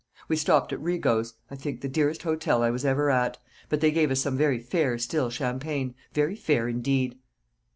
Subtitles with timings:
[0.27, 3.37] We stopped at Rigot's I think the dearest hotel I was ever at;
[3.69, 7.19] but they gave us some very fair still champagne very fair indeed."